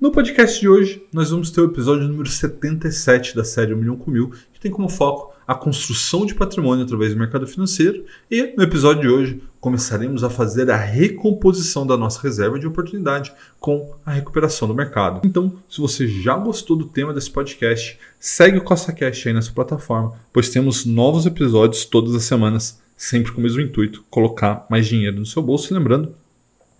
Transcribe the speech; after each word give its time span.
No 0.00 0.10
podcast 0.10 0.60
de 0.60 0.68
hoje, 0.68 1.00
nós 1.12 1.30
vamos 1.30 1.52
ter 1.52 1.60
o 1.60 1.66
episódio 1.66 2.08
número 2.08 2.28
77 2.28 3.36
da 3.36 3.44
série 3.44 3.72
1 3.72 3.76
milhão 3.76 3.96
com 3.96 4.10
mil, 4.10 4.32
tem 4.64 4.72
como 4.72 4.88
foco 4.88 5.34
a 5.46 5.54
construção 5.54 6.24
de 6.24 6.34
patrimônio 6.34 6.86
através 6.86 7.12
do 7.12 7.18
mercado 7.18 7.46
financeiro. 7.46 8.06
E 8.30 8.54
no 8.56 8.62
episódio 8.62 9.02
de 9.02 9.08
hoje, 9.08 9.42
começaremos 9.60 10.24
a 10.24 10.30
fazer 10.30 10.70
a 10.70 10.76
recomposição 10.76 11.86
da 11.86 11.98
nossa 11.98 12.22
reserva 12.22 12.58
de 12.58 12.66
oportunidade 12.66 13.30
com 13.60 13.94
a 14.06 14.12
recuperação 14.12 14.66
do 14.66 14.74
mercado. 14.74 15.20
Então, 15.22 15.52
se 15.68 15.82
você 15.82 16.08
já 16.08 16.34
gostou 16.38 16.76
do 16.76 16.86
tema 16.86 17.12
desse 17.12 17.30
podcast, 17.30 17.98
segue 18.18 18.56
o 18.56 18.64
Costa 18.64 18.90
Cash 18.90 19.26
aí 19.26 19.34
nessa 19.34 19.52
plataforma, 19.52 20.14
pois 20.32 20.48
temos 20.48 20.86
novos 20.86 21.26
episódios 21.26 21.84
todas 21.84 22.14
as 22.14 22.24
semanas, 22.24 22.80
sempre 22.96 23.30
com 23.30 23.40
o 23.40 23.42
mesmo 23.42 23.60
intuito, 23.60 24.02
colocar 24.08 24.66
mais 24.70 24.86
dinheiro 24.86 25.18
no 25.18 25.26
seu 25.26 25.42
bolso. 25.42 25.70
E 25.70 25.76
lembrando, 25.76 26.14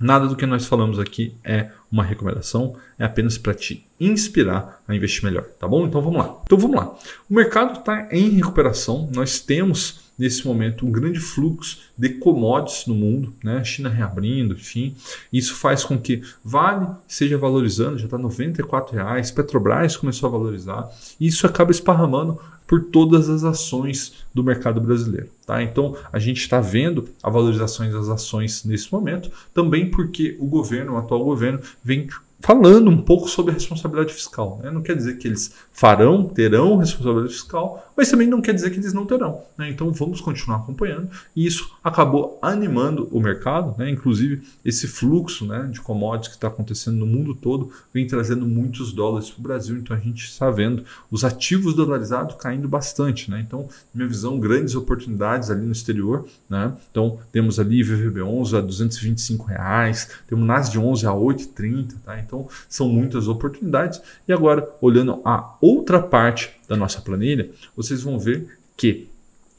Nada 0.04 0.28
do 0.28 0.36
que 0.36 0.44
nós 0.44 0.66
falamos 0.66 0.98
aqui 0.98 1.34
é 1.42 1.70
uma 1.90 2.04
recomendação, 2.04 2.76
é 2.98 3.06
apenas 3.06 3.38
para 3.38 3.54
te 3.54 3.86
inspirar 3.98 4.82
a 4.86 4.94
investir 4.94 5.24
melhor, 5.24 5.44
tá 5.58 5.66
bom? 5.66 5.86
Então 5.86 6.02
vamos 6.02 6.18
lá. 6.18 6.42
Então 6.44 6.58
vamos 6.58 6.76
lá. 6.76 6.94
O 7.30 7.32
mercado 7.32 7.78
está 7.78 8.06
em 8.10 8.28
recuperação, 8.28 9.08
nós 9.14 9.40
temos 9.40 10.04
nesse 10.18 10.46
momento 10.46 10.86
um 10.86 10.92
grande 10.92 11.18
fluxo 11.18 11.78
de 11.96 12.10
commodities 12.10 12.86
no 12.86 12.94
mundo, 12.94 13.32
né? 13.42 13.56
A 13.56 13.64
China 13.64 13.88
reabrindo, 13.88 14.52
enfim. 14.52 14.94
Isso 15.32 15.54
faz 15.54 15.84
com 15.84 15.98
que 15.98 16.22
Vale 16.44 16.86
seja 17.08 17.38
valorizando, 17.38 17.96
já 17.96 18.04
está 18.04 18.18
R$ 18.18 18.24
94,00, 18.24 19.34
Petrobras 19.34 19.96
começou 19.96 20.28
a 20.28 20.32
valorizar, 20.32 20.86
e 21.18 21.28
isso 21.28 21.46
acaba 21.46 21.70
esparramando 21.70 22.38
por 22.66 22.84
todas 22.84 23.28
as 23.28 23.44
ações 23.44 24.24
do 24.32 24.42
mercado 24.42 24.80
brasileiro. 24.80 25.28
Tá? 25.46 25.62
Então 25.62 25.96
a 26.12 26.18
gente 26.18 26.38
está 26.38 26.60
vendo 26.60 27.08
a 27.22 27.30
valorização 27.30 27.90
das 27.90 28.08
ações 28.08 28.64
nesse 28.64 28.92
momento, 28.92 29.30
também 29.52 29.90
porque 29.90 30.36
o 30.40 30.46
governo, 30.46 30.94
o 30.94 30.96
atual 30.96 31.24
governo, 31.24 31.60
vem 31.82 32.08
falando 32.44 32.90
um 32.90 33.00
pouco 33.00 33.26
sobre 33.26 33.52
a 33.52 33.54
responsabilidade 33.54 34.12
fiscal. 34.12 34.60
Né? 34.62 34.70
Não 34.70 34.82
quer 34.82 34.94
dizer 34.94 35.16
que 35.16 35.26
eles 35.26 35.54
farão, 35.72 36.24
terão 36.28 36.76
responsabilidade 36.76 37.32
fiscal, 37.32 37.90
mas 37.96 38.10
também 38.10 38.28
não 38.28 38.42
quer 38.42 38.52
dizer 38.52 38.68
que 38.70 38.78
eles 38.78 38.92
não 38.92 39.06
terão. 39.06 39.40
Né? 39.56 39.70
Então 39.70 39.90
vamos 39.92 40.20
continuar 40.20 40.58
acompanhando 40.58 41.08
e 41.34 41.46
isso 41.46 41.74
acabou 41.82 42.38
animando 42.42 43.08
o 43.10 43.18
mercado, 43.18 43.74
né? 43.78 43.88
inclusive 43.88 44.42
esse 44.62 44.86
fluxo 44.86 45.46
né, 45.46 45.70
de 45.72 45.80
commodities 45.80 46.28
que 46.28 46.36
está 46.36 46.48
acontecendo 46.48 46.98
no 46.98 47.06
mundo 47.06 47.34
todo 47.34 47.72
vem 47.94 48.06
trazendo 48.06 48.44
muitos 48.44 48.92
dólares 48.92 49.30
para 49.30 49.40
o 49.40 49.42
Brasil, 49.42 49.78
então 49.78 49.96
a 49.96 50.00
gente 50.00 50.24
está 50.24 50.50
vendo 50.50 50.84
os 51.10 51.24
ativos 51.24 51.72
dolarizados 51.72 52.36
caindo 52.38 52.53
bastante. 52.60 53.30
Né? 53.30 53.44
Então, 53.46 53.68
minha 53.94 54.08
visão, 54.08 54.38
grandes 54.38 54.74
oportunidades 54.74 55.50
ali 55.50 55.64
no 55.64 55.72
exterior. 55.72 56.26
Né? 56.48 56.72
Então 56.90 57.18
temos 57.32 57.58
ali 57.58 57.82
VVB11 57.82 58.58
a 58.58 58.60
225 58.60 59.46
reais, 59.46 60.10
temos 60.26 60.46
NAS 60.46 60.70
de 60.70 60.78
11 60.78 61.06
a 61.06 61.10
8,30. 61.10 61.94
Tá? 62.04 62.18
Então, 62.18 62.48
são 62.68 62.88
muitas 62.88 63.28
oportunidades. 63.28 64.00
E 64.26 64.32
agora, 64.32 64.68
olhando 64.80 65.20
a 65.24 65.56
outra 65.60 66.00
parte 66.00 66.50
da 66.68 66.76
nossa 66.76 67.00
planilha, 67.00 67.50
vocês 67.76 68.02
vão 68.02 68.18
ver 68.18 68.58
que 68.76 69.08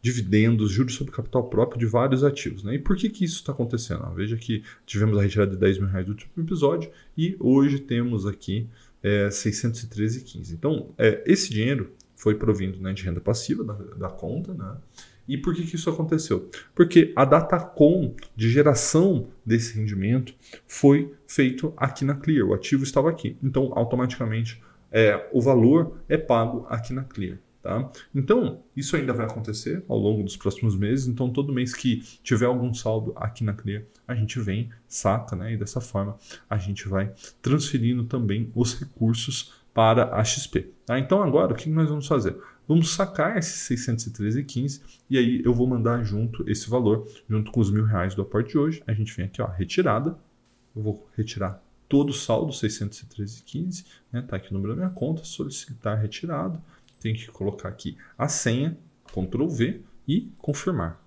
dividendos, 0.07 0.71
juros 0.71 0.95
sobre 0.95 1.13
capital 1.13 1.49
próprio 1.49 1.81
de 1.81 1.87
vários 1.87 2.23
ativos. 2.23 2.63
Né? 2.63 2.77
E 2.77 2.79
por 2.79 2.97
que, 2.97 3.11
que 3.11 3.25
isso 3.25 3.37
está 3.37 3.51
acontecendo? 3.51 4.09
veja 4.15 4.37
que 4.37 4.63
tivemos 4.87 5.19
a 5.19 5.23
retirada 5.23 5.51
de 5.51 5.57
10 5.57 5.79
mil 5.79 5.89
reais 5.89 6.07
do 6.07 6.13
último 6.13 6.31
episódio 6.39 6.91
e 7.19 7.37
hoje 7.41 7.81
temos 7.81 8.25
aqui 8.25 8.69
é, 9.03 9.27
613,15. 9.27 10.53
Então, 10.53 10.95
é, 10.97 11.25
esse 11.27 11.51
dinheiro 11.51 11.91
foi 12.15 12.37
provindo 12.37 12.81
né, 12.81 12.93
de 12.93 13.03
renda 13.03 13.21
passiva 13.21 13.65
da, 13.65 13.73
da 13.73 14.09
conta, 14.09 14.55
né? 14.55 14.77
E 15.29 15.37
por 15.37 15.53
que, 15.53 15.67
que 15.67 15.75
isso 15.75 15.91
aconteceu? 15.91 16.49
Porque 16.73 17.13
a 17.17 17.25
datacom 17.25 18.15
de 18.37 18.49
geração 18.49 19.27
desse 19.45 19.77
rendimento 19.77 20.33
foi 20.69 21.13
feito 21.27 21.75
aqui 21.77 22.05
na 22.05 22.15
Clear, 22.15 22.47
o 22.47 22.55
ativo 22.55 22.85
estava 22.85 23.11
aqui. 23.11 23.37
Então, 23.43 23.73
automaticamente, 23.75 24.63
é, 24.93 25.29
o 25.33 25.43
valor 25.43 25.99
é 26.09 26.17
pago 26.17 26.65
aqui 26.69 26.93
na 26.93 27.03
Clear. 27.03 27.39
Tá? 27.67 27.91
Então, 28.15 28.63
isso 28.77 28.95
ainda 28.95 29.13
vai 29.13 29.27
acontecer 29.27 29.85
ao 29.89 29.99
longo 29.99 30.23
dos 30.23 30.37
próximos 30.37 30.77
meses. 30.77 31.09
Então, 31.09 31.29
todo 31.29 31.53
mês 31.53 31.75
que 31.75 31.97
tiver 32.23 32.47
algum 32.47 32.73
saldo 32.73 33.13
aqui 33.17 33.43
na 33.43 33.53
Clear, 33.53 33.83
a 34.07 34.15
gente 34.15 34.39
vem, 34.39 34.71
saca, 34.87 35.35
né? 35.35 35.55
E 35.55 35.57
dessa 35.57 35.81
forma 35.81 36.17
a 36.49 36.57
gente 36.59 36.87
vai 36.87 37.13
transferindo 37.43 38.05
também 38.05 38.53
os 38.55 38.79
recursos 38.79 39.53
para 39.75 40.15
a 40.15 40.23
XP. 40.23 40.71
Tá? 40.87 40.97
Então, 40.97 41.21
agora, 41.25 41.55
o 41.55 41.57
que 41.57 41.69
nós 41.69 41.89
vamos 41.89 42.07
fazer? 42.07 42.37
Vamos 42.69 42.95
sacar 42.95 43.37
esses 43.37 43.69
613,15 43.69 44.81
e 45.11 45.19
aí 45.19 45.43
eu 45.45 45.53
vou 45.53 45.67
mandar 45.67 46.05
junto 46.05 46.49
esse 46.49 46.71
valor, 46.71 47.09
junto 47.29 47.51
com 47.51 47.59
os 47.59 47.69
mil 47.69 47.85
reais 47.85 48.15
do 48.15 48.23
aporte 48.23 48.51
de 48.51 48.59
hoje. 48.59 48.81
A 48.87 48.93
gente 48.93 49.13
vem 49.17 49.27
aqui, 49.27 49.43
ó, 49.43 49.47
retirada. 49.49 50.17
Eu 50.77 50.83
vou 50.83 51.09
retirar 51.17 51.61
todo 51.89 52.11
o 52.11 52.15
saldo, 52.15 52.53
613,15, 52.53 53.85
né? 54.13 54.23
Tá 54.23 54.37
aqui 54.37 54.53
o 54.53 54.55
número 54.55 54.75
da 54.75 54.83
minha 54.83 54.91
conta, 54.91 55.25
solicitar 55.25 55.99
retirado 55.99 56.63
tem 57.07 57.15
que 57.15 57.29
colocar 57.29 57.69
aqui 57.69 57.97
a 58.19 58.27
senha, 58.27 58.77
Ctrl 59.13 59.47
V 59.47 59.81
e 60.09 60.33
confirmar. 60.39 61.01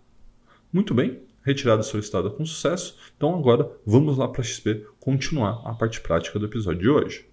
Muito 0.72 0.94
bem, 0.94 1.24
retirada 1.44 1.84
solicitada 1.84 2.30
com 2.30 2.46
sucesso. 2.46 2.98
Então 3.18 3.38
agora 3.38 3.70
vamos 3.86 4.18
lá 4.18 4.26
para 4.30 4.42
a 4.42 4.44
XP 4.46 4.86
continuar 4.98 5.62
a 5.66 5.74
parte 5.74 6.00
prática 6.00 6.40
do 6.40 6.46
episódio 6.46 6.80
de 6.80 6.90
hoje. 6.90 7.30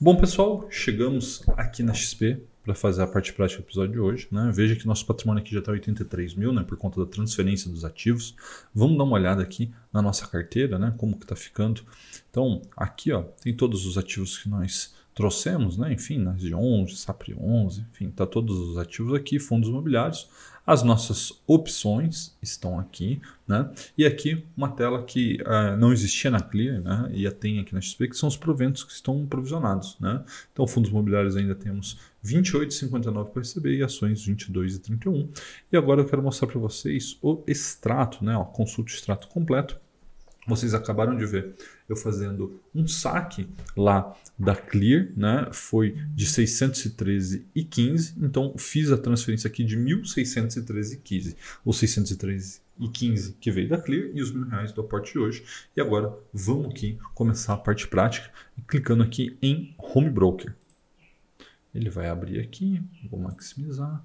Bom 0.00 0.16
pessoal, 0.16 0.68
chegamos 0.70 1.42
aqui 1.56 1.82
na 1.82 1.92
XP 1.92 2.40
para 2.62 2.76
fazer 2.76 3.02
a 3.02 3.08
parte 3.08 3.32
prática 3.32 3.60
do 3.60 3.66
episódio 3.66 3.92
de 3.92 3.98
hoje. 3.98 4.28
Né? 4.30 4.52
Veja 4.54 4.76
que 4.76 4.86
nosso 4.86 5.04
patrimônio 5.04 5.42
aqui 5.42 5.52
já 5.52 5.58
está 5.58 5.72
83 5.72 6.34
mil, 6.34 6.52
né, 6.52 6.62
por 6.62 6.78
conta 6.78 7.04
da 7.04 7.10
transferência 7.10 7.68
dos 7.68 7.84
ativos. 7.84 8.36
Vamos 8.72 8.96
dar 8.96 9.02
uma 9.02 9.16
olhada 9.16 9.42
aqui 9.42 9.72
na 9.92 10.00
nossa 10.00 10.28
carteira, 10.28 10.78
né, 10.78 10.94
como 10.96 11.18
que 11.18 11.24
está 11.24 11.34
ficando. 11.34 11.82
Então 12.30 12.62
aqui 12.76 13.10
ó, 13.10 13.22
tem 13.22 13.52
todos 13.52 13.84
os 13.84 13.98
ativos 13.98 14.38
que 14.38 14.48
nós 14.48 14.94
trouxemos, 15.18 15.76
né? 15.76 15.92
enfim, 15.92 16.16
nas 16.16 16.40
de 16.40 16.54
11, 16.54 16.96
SAPRI 16.96 17.34
11, 17.40 17.84
enfim, 17.90 18.06
está 18.06 18.24
todos 18.24 18.56
os 18.56 18.78
ativos 18.78 19.12
aqui, 19.12 19.40
fundos 19.40 19.68
imobiliários. 19.68 20.28
As 20.64 20.84
nossas 20.84 21.32
opções 21.44 22.36
estão 22.40 22.78
aqui, 22.78 23.20
né? 23.46 23.68
E 23.96 24.06
aqui 24.06 24.44
uma 24.56 24.68
tela 24.68 25.02
que 25.02 25.38
uh, 25.42 25.76
não 25.76 25.92
existia 25.92 26.30
na 26.30 26.40
Clear, 26.40 26.80
né? 26.80 27.10
E 27.12 27.26
a 27.26 27.32
tem 27.32 27.58
aqui 27.58 27.74
na 27.74 27.80
XP, 27.80 28.08
que 28.08 28.16
são 28.16 28.28
os 28.28 28.36
proventos 28.36 28.84
que 28.84 28.92
estão 28.92 29.26
provisionados, 29.26 29.96
né? 29.98 30.22
Então, 30.52 30.64
fundos 30.68 30.90
imobiliários 30.90 31.36
ainda 31.36 31.54
temos 31.54 31.98
28,59 32.24 33.30
para 33.30 33.42
receber 33.42 33.76
e 33.76 33.82
ações 33.82 34.24
22,31. 34.24 35.28
E 35.72 35.76
agora 35.76 36.02
eu 36.02 36.06
quero 36.06 36.22
mostrar 36.22 36.46
para 36.46 36.60
vocês 36.60 37.18
o 37.20 37.42
extrato, 37.44 38.22
né? 38.24 38.36
Ó, 38.36 38.44
consulte 38.44 38.94
o 38.94 38.96
extrato 38.96 39.26
completo 39.26 39.80
vocês 40.48 40.74
acabaram 40.74 41.16
de 41.16 41.26
ver 41.26 41.54
eu 41.88 41.96
fazendo 41.96 42.60
um 42.74 42.86
saque 42.86 43.48
lá 43.76 44.16
da 44.38 44.56
Clear, 44.56 45.08
né? 45.16 45.48
Foi 45.52 45.96
de 46.14 46.26
613,15, 46.26 48.14
então 48.22 48.54
fiz 48.56 48.90
a 48.90 48.98
transferência 48.98 49.48
aqui 49.48 49.64
de 49.64 49.76
1.613,15, 49.76 51.36
ou 51.64 51.72
613,15 51.72 53.34
que 53.40 53.50
veio 53.50 53.68
da 53.68 53.78
Clear 53.78 54.10
e 54.14 54.22
os 54.22 54.32
mil 54.32 54.48
reais 54.48 54.72
do 54.72 54.80
aporte 54.80 55.12
de 55.12 55.18
hoje. 55.18 55.44
E 55.76 55.80
agora 55.80 56.12
vamos 56.32 56.70
aqui 56.70 56.98
começar 57.14 57.54
a 57.54 57.58
parte 57.58 57.86
prática, 57.86 58.30
clicando 58.66 59.02
aqui 59.02 59.36
em 59.42 59.74
Home 59.78 60.10
Broker. 60.10 60.54
Ele 61.74 61.90
vai 61.90 62.08
abrir 62.08 62.40
aqui, 62.40 62.82
vou 63.10 63.20
maximizar. 63.20 64.04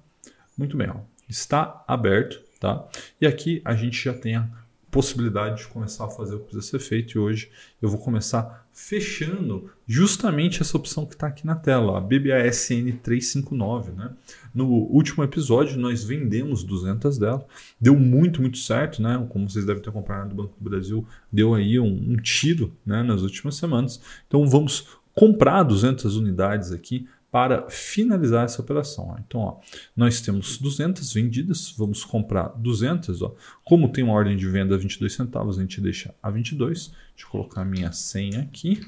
Muito 0.56 0.76
bem, 0.76 0.88
ó. 0.88 1.00
está 1.28 1.84
aberto, 1.88 2.40
tá? 2.60 2.86
E 3.20 3.26
aqui 3.26 3.60
a 3.64 3.74
gente 3.74 4.04
já 4.04 4.14
tem 4.14 4.36
a 4.36 4.63
possibilidade 4.94 5.62
de 5.62 5.66
começar 5.66 6.04
a 6.04 6.08
fazer 6.08 6.36
o 6.36 6.38
que 6.38 6.44
precisa 6.44 6.78
ser 6.78 6.78
feito. 6.78 7.16
E 7.16 7.18
hoje 7.18 7.50
eu 7.82 7.88
vou 7.88 7.98
começar 7.98 8.64
fechando 8.72 9.68
justamente 9.88 10.62
essa 10.62 10.76
opção 10.76 11.04
que 11.04 11.14
está 11.14 11.26
aqui 11.26 11.44
na 11.44 11.56
tela, 11.56 11.98
a 11.98 12.00
BBASN 12.00 13.00
359. 13.02 13.90
Né? 13.90 14.12
No 14.54 14.68
último 14.68 15.24
episódio 15.24 15.76
nós 15.76 16.04
vendemos 16.04 16.62
200 16.62 17.18
dela, 17.18 17.44
deu 17.80 17.98
muito, 17.98 18.40
muito 18.40 18.58
certo. 18.58 19.02
Né? 19.02 19.26
Como 19.30 19.50
vocês 19.50 19.66
devem 19.66 19.82
ter 19.82 19.88
acompanhado, 19.88 20.32
o 20.32 20.36
Banco 20.36 20.54
do 20.56 20.70
Brasil 20.70 21.04
deu 21.30 21.54
aí 21.54 21.80
um, 21.80 22.12
um 22.12 22.16
tiro 22.16 22.72
né, 22.86 23.02
nas 23.02 23.22
últimas 23.22 23.56
semanas. 23.56 24.00
Então 24.28 24.48
vamos 24.48 24.86
comprar 25.12 25.64
200 25.64 26.16
unidades 26.16 26.70
aqui 26.70 27.08
para 27.34 27.68
finalizar 27.68 28.44
essa 28.44 28.62
operação. 28.62 29.16
Então, 29.26 29.40
ó, 29.40 29.58
nós 29.96 30.20
temos 30.20 30.56
200 30.56 31.12
vendidas, 31.12 31.74
vamos 31.76 32.04
comprar 32.04 32.50
200. 32.50 33.22
Ó. 33.22 33.34
Como 33.64 33.88
tem 33.88 34.04
uma 34.04 34.12
ordem 34.12 34.36
de 34.36 34.48
venda 34.48 34.76
a 34.76 34.78
22 34.78 35.12
centavos, 35.12 35.58
a 35.58 35.62
gente 35.62 35.80
deixa 35.80 36.14
a 36.22 36.30
22. 36.30 36.92
Deixa 36.92 37.26
eu 37.26 37.28
colocar 37.28 37.62
a 37.62 37.64
minha 37.64 37.90
senha 37.90 38.42
aqui. 38.42 38.80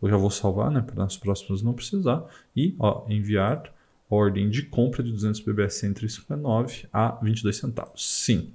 Eu 0.00 0.08
já 0.08 0.16
vou 0.16 0.30
salvar, 0.30 0.70
né, 0.70 0.80
para 0.80 0.94
nas 0.94 1.16
próximas 1.16 1.60
não 1.60 1.72
precisar. 1.74 2.24
E 2.54 2.76
ó, 2.78 3.04
enviar 3.08 3.64
ordem 4.08 4.48
de 4.48 4.62
compra 4.62 5.02
de 5.02 5.10
200 5.10 5.40
BBSN 5.40 5.92
359 5.92 6.86
a 6.92 7.18
22 7.20 7.56
centavos. 7.56 8.08
Sim. 8.08 8.52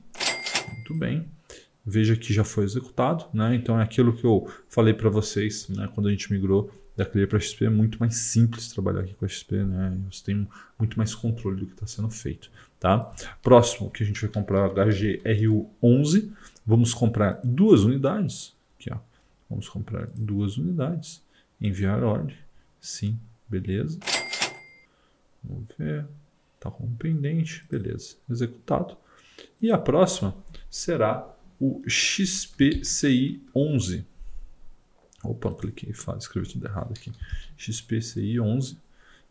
Muito 0.73 0.93
bem. 0.97 1.27
Veja 1.85 2.15
que 2.15 2.33
já 2.33 2.45
foi 2.45 2.63
executado, 2.63 3.25
né? 3.33 3.53
Então 3.55 3.77
é 3.77 3.83
aquilo 3.83 4.13
que 4.13 4.23
eu 4.23 4.49
falei 4.69 4.93
para 4.93 5.09
vocês, 5.09 5.67
né, 5.67 5.89
quando 5.93 6.07
a 6.07 6.11
gente 6.11 6.31
migrou 6.31 6.71
da 6.95 7.05
Clear 7.05 7.27
para 7.27 7.37
a 7.37 7.41
XP 7.41 7.65
é 7.65 7.69
muito 7.69 7.99
mais 7.99 8.15
simples 8.15 8.67
trabalhar 8.71 9.01
aqui 9.01 9.13
com 9.13 9.25
a 9.25 9.27
XP, 9.27 9.63
né? 9.63 9.97
Você 10.11 10.23
tem 10.23 10.47
muito 10.77 10.97
mais 10.97 11.15
controle 11.15 11.61
do 11.61 11.65
que 11.65 11.73
está 11.73 11.87
sendo 11.87 12.09
feito, 12.09 12.51
tá? 12.79 13.11
Próximo 13.41 13.89
que 13.89 14.03
a 14.03 14.05
gente 14.05 14.21
vai 14.21 14.29
comprar 14.29 14.69
HGRU11, 14.69 16.31
vamos 16.65 16.93
comprar 16.93 17.39
duas 17.43 17.83
unidades, 17.83 18.55
aqui 18.79 18.91
ó, 18.93 18.97
vamos 19.49 19.67
comprar 19.67 20.07
duas 20.15 20.57
unidades, 20.57 21.23
enviar 21.59 22.03
ordem, 22.03 22.37
sim, 22.79 23.19
beleza. 23.49 23.99
Vamos 25.43 25.67
ver, 25.77 26.05
tá 26.59 26.71
com 26.71 26.87
pendente, 26.95 27.65
beleza, 27.69 28.15
executado. 28.29 28.95
E 29.61 29.71
a 29.71 29.77
próxima 29.77 30.35
será 30.69 31.27
o 31.59 31.81
XPCI 31.87 33.41
11. 33.55 34.05
Opa, 35.23 35.53
cliquei 35.53 35.89
e 35.89 36.17
escrevi 36.17 36.47
tudo 36.47 36.65
errado 36.65 36.91
aqui. 36.91 37.11
XPCI 37.55 38.39
11. 38.39 38.77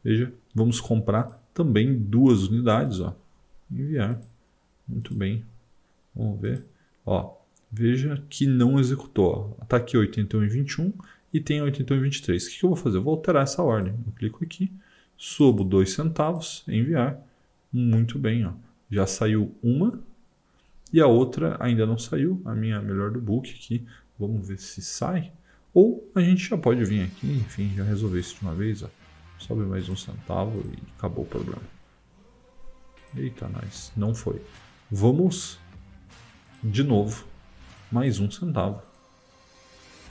Veja, 0.03 0.33
vamos 0.55 0.81
comprar 0.81 1.41
também 1.53 1.95
duas 1.95 2.49
unidades. 2.49 3.01
Ó. 3.01 3.15
Enviar. 3.71 4.21
Muito 4.89 5.15
bem. 5.15 5.45
Vamos 6.15 6.41
ver. 6.41 6.65
Ó, 7.05 7.37
veja 7.71 8.23
que 8.29 8.47
não 8.47 8.79
executou. 8.79 9.57
Está 9.63 9.77
aqui 9.77 9.97
81,21 9.97 10.93
e 11.33 11.41
tem 11.41 11.61
81,23. 11.61 12.47
O 12.47 12.51
que, 12.51 12.59
que 12.59 12.65
eu 12.65 12.71
vou 12.71 12.77
fazer? 12.77 12.99
Eu 12.99 13.03
vou 13.03 13.15
alterar 13.15 13.43
essa 13.43 13.63
ordem. 13.63 13.95
Eu 14.07 14.13
clico 14.13 14.45
aqui, 14.45 14.73
subo 15.17 15.65
2 15.65 15.93
centavos, 15.93 16.65
enviar. 16.69 17.19
Muito 17.73 18.19
bem. 18.19 18.45
Ó. 18.47 18.53
Já 18.91 19.07
saiu 19.07 19.55
uma 19.63 19.99
e 20.93 21.01
a 21.01 21.07
outra 21.07 21.57
ainda 21.61 21.87
não 21.87 21.99
saiu. 21.99 22.41
A 22.45 22.55
minha 22.55 22.81
melhor 22.81 23.11
do 23.11 23.21
book 23.21 23.51
aqui. 23.51 23.85
Vamos 24.19 24.47
ver 24.47 24.59
se 24.59 24.83
sai. 24.83 25.33
Ou 25.75 26.11
a 26.15 26.21
gente 26.21 26.49
já 26.49 26.59
pode 26.59 26.85
vir 26.85 27.05
aqui, 27.05 27.27
enfim, 27.27 27.73
já 27.75 27.85
resolver 27.85 28.21
isso 28.21 28.37
de 28.37 28.43
uma 28.43 28.55
vez, 28.55 28.83
ó. 28.83 28.91
Sobe 29.39 29.63
mais 29.63 29.89
um 29.89 29.97
centavo 29.97 30.63
e 30.71 30.77
acabou 30.97 31.25
o 31.25 31.27
problema. 31.27 31.63
Eita, 33.17 33.49
nós. 33.49 33.91
Não 33.97 34.15
foi. 34.15 34.41
Vamos 34.91 35.59
de 36.63 36.85
novo. 36.85 37.25
Mais 37.91 38.21
um 38.21 38.31
centavo. 38.31 38.83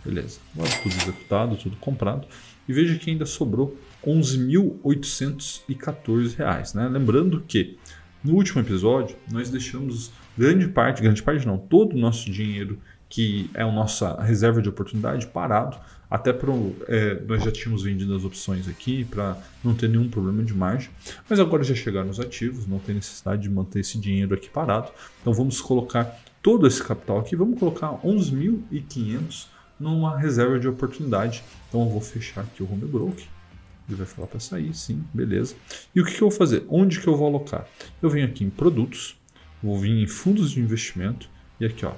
Beleza. 0.03 0.39
Agora 0.53 0.69
tudo 0.83 0.95
executado, 0.95 1.55
tudo 1.55 1.77
comprado. 1.77 2.27
E 2.67 2.73
veja 2.73 2.97
que 2.97 3.09
ainda 3.09 3.25
sobrou 3.25 3.77
R$ 4.03 4.11
11.814. 4.11 6.75
Né? 6.75 6.89
Lembrando 6.89 7.39
que 7.41 7.77
No 8.23 8.35
último 8.35 8.61
episódio, 8.61 9.15
nós 9.31 9.49
deixamos 9.49 10.11
grande 10.37 10.67
parte, 10.67 11.01
grande 11.01 11.23
parte 11.23 11.47
não, 11.47 11.57
todo 11.57 11.95
o 11.95 11.99
nosso 11.99 12.29
dinheiro 12.29 12.79
que 13.11 13.49
é 13.53 13.61
a 13.61 13.69
nossa 13.69 14.21
reserva 14.21 14.61
de 14.61 14.69
oportunidade 14.69 15.27
parado, 15.27 15.77
até 16.09 16.31
para 16.31 16.49
é, 16.87 17.21
nós 17.27 17.43
já 17.43 17.51
tínhamos 17.51 17.83
vendido 17.83 18.15
as 18.15 18.23
opções 18.23 18.69
aqui 18.69 19.03
para 19.03 19.37
não 19.61 19.75
ter 19.75 19.89
nenhum 19.89 20.09
problema 20.09 20.43
de 20.43 20.53
margem, 20.53 20.89
mas 21.29 21.37
agora 21.37 21.61
já 21.61 21.75
chegaram 21.75 22.09
os 22.09 22.21
ativos, 22.21 22.65
não 22.65 22.79
tem 22.79 22.95
necessidade 22.95 23.41
de 23.41 23.49
manter 23.49 23.81
esse 23.81 23.99
dinheiro 23.99 24.33
aqui 24.33 24.49
parado. 24.49 24.91
Então 25.19 25.33
vamos 25.33 25.59
colocar 25.59 26.19
todo 26.41 26.65
esse 26.65 26.81
capital 26.81 27.19
aqui, 27.19 27.35
vamos 27.35 27.59
colocar 27.59 27.89
11.500 28.01 29.47
numa 29.77 30.17
reserva 30.17 30.57
de 30.57 30.69
oportunidade. 30.69 31.43
Então 31.67 31.81
eu 31.81 31.89
vou 31.89 32.01
fechar 32.01 32.41
aqui 32.41 32.63
o 32.63 32.71
home 32.71 32.85
broker 32.85 33.27
ele 33.89 33.97
vai 33.97 34.05
falar 34.05 34.27
para 34.27 34.39
sair, 34.39 34.73
sim, 34.73 35.03
beleza. 35.13 35.55
E 35.93 35.99
o 35.99 36.05
que, 36.05 36.13
que 36.13 36.21
eu 36.21 36.29
vou 36.29 36.37
fazer? 36.37 36.63
Onde 36.69 37.01
que 37.01 37.07
eu 37.07 37.17
vou 37.17 37.27
alocar? 37.27 37.67
Eu 38.01 38.09
venho 38.09 38.25
aqui 38.25 38.43
em 38.43 38.49
produtos, 38.49 39.17
vou 39.61 39.77
vir 39.77 40.01
em 40.01 40.07
fundos 40.07 40.51
de 40.51 40.61
investimento 40.61 41.29
e 41.59 41.65
aqui, 41.65 41.85
ó, 41.85 41.93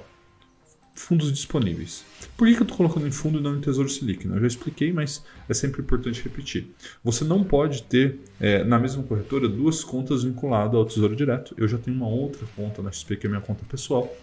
fundos 0.94 1.32
disponíveis. 1.32 2.04
Por 2.36 2.46
que, 2.46 2.54
que 2.54 2.60
eu 2.60 2.64
estou 2.64 2.76
colocando 2.76 3.06
em 3.06 3.10
fundo 3.10 3.38
e 3.38 3.42
não 3.42 3.56
em 3.56 3.60
Tesouro 3.60 3.88
Selic? 3.88 4.26
Eu 4.26 4.40
já 4.40 4.46
expliquei, 4.46 4.92
mas 4.92 5.24
é 5.48 5.54
sempre 5.54 5.82
importante 5.82 6.22
repetir. 6.22 6.68
Você 7.02 7.24
não 7.24 7.42
pode 7.42 7.82
ter 7.82 8.20
é, 8.40 8.64
na 8.64 8.78
mesma 8.78 9.02
corretora 9.02 9.48
duas 9.48 9.82
contas 9.82 10.22
vinculadas 10.22 10.74
ao 10.74 10.84
Tesouro 10.84 11.16
Direto. 11.16 11.54
Eu 11.58 11.66
já 11.66 11.78
tenho 11.78 11.96
uma 11.96 12.08
outra 12.08 12.46
conta 12.56 12.80
na 12.80 12.90
XP 12.92 13.16
que 13.16 13.26
é 13.26 13.28
minha 13.28 13.40
conta 13.40 13.64
pessoal. 13.68 14.14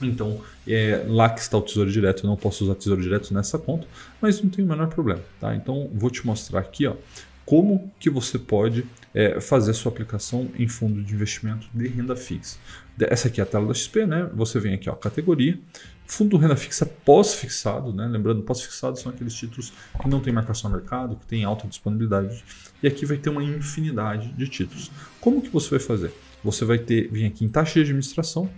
Então, 0.00 0.40
é 0.66 1.04
lá 1.08 1.28
que 1.30 1.40
está 1.40 1.56
o 1.56 1.62
Tesouro 1.62 1.90
Direto, 1.90 2.24
eu 2.24 2.30
não 2.30 2.36
posso 2.36 2.64
usar 2.64 2.74
Tesouro 2.74 3.00
Direto 3.00 3.32
nessa 3.32 3.58
conta, 3.58 3.86
mas 4.20 4.42
não 4.42 4.50
tem 4.50 4.64
o 4.64 4.68
menor 4.68 4.88
problema, 4.88 5.22
tá? 5.40 5.54
Então, 5.54 5.88
vou 5.94 6.10
te 6.10 6.26
mostrar 6.26 6.60
aqui, 6.60 6.86
ó, 6.86 6.96
como 7.44 7.92
que 8.00 8.10
você 8.10 8.38
pode 8.38 8.84
é, 9.14 9.40
fazer 9.40 9.70
a 9.70 9.74
sua 9.74 9.92
aplicação 9.92 10.50
em 10.58 10.66
fundo 10.66 11.02
de 11.02 11.14
investimento 11.14 11.68
de 11.72 11.86
renda 11.86 12.16
fixa. 12.16 12.58
Essa 12.98 13.28
aqui 13.28 13.40
é 13.40 13.44
a 13.44 13.46
tela 13.46 13.66
da 13.66 13.74
XP, 13.74 14.06
né? 14.06 14.28
Você 14.34 14.58
vem 14.58 14.74
aqui, 14.74 14.88
ó, 14.88 14.94
categoria, 14.94 15.58
fundo 16.06 16.36
renda 16.36 16.56
fixa 16.56 16.86
pós-fixado, 16.86 17.92
né? 17.92 18.06
Lembrando, 18.06 18.42
pós-fixado 18.42 18.98
são 18.98 19.10
aqueles 19.10 19.34
títulos 19.34 19.72
que 20.00 20.08
não 20.08 20.20
tem 20.20 20.32
marcação 20.32 20.70
no 20.70 20.76
mercado, 20.76 21.16
que 21.16 21.26
tem 21.26 21.44
alta 21.44 21.66
disponibilidade. 21.66 22.44
E 22.82 22.86
aqui 22.86 23.06
vai 23.06 23.16
ter 23.16 23.30
uma 23.30 23.42
infinidade 23.42 24.32
de 24.32 24.48
títulos. 24.48 24.90
Como 25.20 25.40
que 25.40 25.48
você 25.48 25.70
vai 25.70 25.80
fazer? 25.80 26.12
Você 26.42 26.64
vai 26.64 26.78
ter, 26.78 27.10
vir 27.10 27.26
aqui 27.26 27.44
em 27.44 27.48
taxa 27.48 27.74
de 27.74 27.80
administração, 27.80 28.50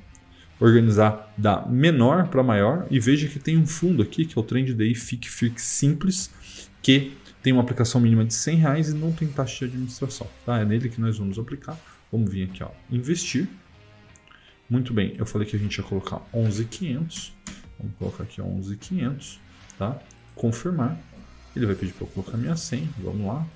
organizar 0.58 1.32
da 1.36 1.66
menor 1.66 2.28
para 2.28 2.42
maior 2.42 2.86
e 2.90 2.98
veja 2.98 3.28
que 3.28 3.38
tem 3.38 3.56
um 3.56 3.66
fundo 3.66 4.02
aqui, 4.02 4.24
que 4.24 4.38
é 4.38 4.40
o 4.40 4.44
Trend 4.44 4.74
Day 4.74 4.94
Fic 4.94 5.28
Fix 5.28 5.62
Simples, 5.62 6.30
que 6.82 7.16
tem 7.42 7.52
uma 7.52 7.62
aplicação 7.62 8.00
mínima 8.00 8.24
de 8.24 8.34
100 8.34 8.56
reais 8.56 8.88
e 8.88 8.94
não 8.94 9.12
tem 9.12 9.28
taxa 9.28 9.60
de 9.60 9.64
administração. 9.66 10.26
Tá? 10.44 10.58
É 10.58 10.64
nele 10.64 10.88
que 10.88 11.00
nós 11.00 11.18
vamos 11.18 11.38
aplicar. 11.38 11.78
Vamos 12.10 12.30
vir 12.30 12.44
aqui, 12.44 12.62
ó, 12.62 12.70
investir. 12.90 13.48
Muito 14.68 14.92
bem, 14.92 15.14
eu 15.16 15.24
falei 15.24 15.46
que 15.46 15.54
a 15.54 15.58
gente 15.58 15.76
ia 15.76 15.84
colocar 15.84 16.20
11.500. 16.34 17.32
Vamos 17.78 17.96
colocar 17.98 18.24
aqui 18.24 18.40
11.500, 18.40 19.38
tá? 19.78 20.00
Confirmar. 20.34 20.98
Ele 21.54 21.66
vai 21.66 21.74
pedir 21.74 21.92
para 21.92 22.06
eu 22.06 22.10
colocar 22.10 22.36
minha 22.36 22.56
senha. 22.56 22.88
Vamos 22.98 23.26
lá. 23.26 23.46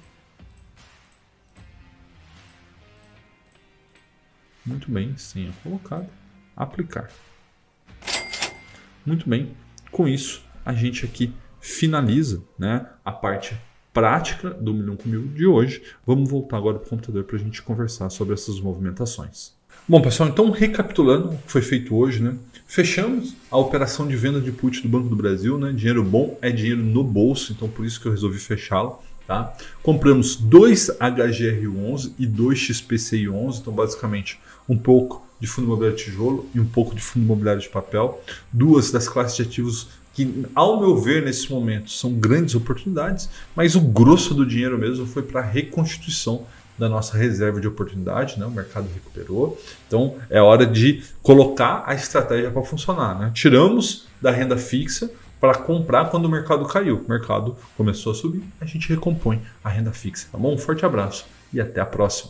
Muito 4.64 4.90
bem, 4.90 5.16
senha 5.16 5.52
colocada 5.62 6.08
aplicar. 6.56 7.10
Muito 9.04 9.28
bem, 9.28 9.56
com 9.90 10.06
isso 10.06 10.44
a 10.64 10.72
gente 10.72 11.04
aqui 11.04 11.32
finaliza 11.60 12.42
né, 12.58 12.86
a 13.04 13.10
parte 13.10 13.58
prática 13.92 14.50
do 14.50 14.72
milhão 14.72 14.96
com 14.96 15.08
mil 15.08 15.26
de 15.28 15.46
hoje. 15.46 15.82
Vamos 16.06 16.30
voltar 16.30 16.58
agora 16.58 16.78
para 16.78 16.86
o 16.86 16.90
computador 16.90 17.24
para 17.24 17.36
a 17.36 17.38
gente 17.38 17.62
conversar 17.62 18.10
sobre 18.10 18.34
essas 18.34 18.60
movimentações. 18.60 19.58
Bom, 19.90 20.00
pessoal, 20.00 20.28
então 20.28 20.48
recapitulando 20.52 21.30
o 21.30 21.36
que 21.36 21.50
foi 21.50 21.62
feito 21.62 21.96
hoje, 21.96 22.22
né? 22.22 22.36
Fechamos 22.64 23.34
a 23.50 23.58
operação 23.58 24.06
de 24.06 24.14
venda 24.14 24.40
de 24.40 24.52
put 24.52 24.80
do 24.82 24.88
Banco 24.88 25.08
do 25.08 25.16
Brasil, 25.16 25.58
né? 25.58 25.72
Dinheiro 25.72 26.04
bom 26.04 26.38
é 26.40 26.48
dinheiro 26.52 26.80
no 26.80 27.02
bolso, 27.02 27.52
então 27.52 27.66
por 27.66 27.84
isso 27.84 28.00
que 28.00 28.06
eu 28.06 28.12
resolvi 28.12 28.38
fechá-lo. 28.38 29.00
Tá? 29.26 29.52
Compramos 29.82 30.36
dois 30.36 30.92
HGR11 31.00 32.12
e 32.20 32.24
dois 32.24 32.60
XPCI11, 32.60 33.62
então 33.62 33.72
basicamente 33.72 34.38
um 34.68 34.78
pouco 34.78 35.26
de 35.40 35.48
fundo 35.48 35.66
imobiliário 35.66 35.98
de 35.98 36.04
tijolo 36.04 36.48
e 36.54 36.60
um 36.60 36.66
pouco 36.66 36.94
de 36.94 37.02
fundo 37.02 37.24
imobiliário 37.24 37.60
de 37.60 37.68
papel, 37.68 38.22
duas 38.52 38.92
das 38.92 39.08
classes 39.08 39.36
de 39.36 39.42
ativos 39.42 39.88
que, 40.14 40.44
ao 40.54 40.78
meu 40.78 40.98
ver, 40.98 41.24
nesse 41.24 41.50
momento 41.50 41.90
são 41.90 42.12
grandes 42.12 42.54
oportunidades, 42.54 43.28
mas 43.56 43.74
o 43.74 43.80
grosso 43.80 44.34
do 44.34 44.46
dinheiro 44.46 44.78
mesmo 44.78 45.04
foi 45.04 45.22
para 45.22 45.40
a 45.40 45.44
reconstituição 45.44 46.46
da 46.80 46.88
nossa 46.88 47.16
reserva 47.16 47.60
de 47.60 47.68
oportunidade, 47.68 48.40
né? 48.40 48.46
o 48.46 48.50
mercado 48.50 48.88
recuperou. 48.92 49.60
Então 49.86 50.16
é 50.30 50.40
hora 50.40 50.66
de 50.66 51.04
colocar 51.22 51.84
a 51.86 51.94
estratégia 51.94 52.50
para 52.50 52.62
funcionar. 52.62 53.18
Né? 53.18 53.30
Tiramos 53.34 54.08
da 54.20 54.30
renda 54.30 54.56
fixa 54.56 55.10
para 55.38 55.54
comprar 55.54 56.06
quando 56.06 56.24
o 56.24 56.28
mercado 56.28 56.64
caiu. 56.64 57.04
O 57.06 57.08
mercado 57.08 57.56
começou 57.76 58.12
a 58.12 58.14
subir, 58.14 58.42
a 58.60 58.64
gente 58.64 58.88
recompõe 58.88 59.40
a 59.62 59.68
renda 59.68 59.92
fixa. 59.92 60.28
Tá 60.32 60.38
bom? 60.38 60.54
Um 60.54 60.58
forte 60.58 60.84
abraço 60.84 61.26
e 61.52 61.60
até 61.60 61.80
a 61.80 61.86
próxima. 61.86 62.28